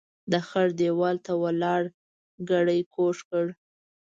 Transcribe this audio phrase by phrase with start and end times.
[0.31, 1.81] د خړ ديوال ته ولاړ
[2.49, 3.45] ګړی کوږ کړ.